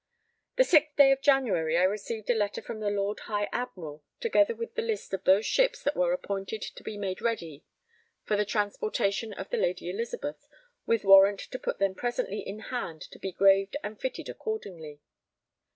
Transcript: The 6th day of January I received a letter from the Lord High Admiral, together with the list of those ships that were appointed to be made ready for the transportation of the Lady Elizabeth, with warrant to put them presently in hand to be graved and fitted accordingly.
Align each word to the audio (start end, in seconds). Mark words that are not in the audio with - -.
The 0.55 0.63
6th 0.63 0.95
day 0.95 1.11
of 1.11 1.21
January 1.21 1.77
I 1.77 1.83
received 1.83 2.27
a 2.31 2.33
letter 2.33 2.59
from 2.63 2.79
the 2.79 2.89
Lord 2.89 3.19
High 3.25 3.47
Admiral, 3.51 4.03
together 4.19 4.55
with 4.55 4.73
the 4.73 4.81
list 4.81 5.13
of 5.13 5.25
those 5.25 5.45
ships 5.45 5.83
that 5.83 5.95
were 5.95 6.11
appointed 6.11 6.63
to 6.63 6.81
be 6.83 6.97
made 6.97 7.21
ready 7.21 7.65
for 8.25 8.35
the 8.35 8.43
transportation 8.43 9.31
of 9.31 9.51
the 9.51 9.57
Lady 9.57 9.91
Elizabeth, 9.91 10.47
with 10.87 11.03
warrant 11.05 11.41
to 11.41 11.59
put 11.59 11.77
them 11.77 11.93
presently 11.93 12.39
in 12.39 12.57
hand 12.73 13.01
to 13.11 13.19
be 13.19 13.31
graved 13.31 13.77
and 13.83 14.01
fitted 14.01 14.27
accordingly. 14.27 15.01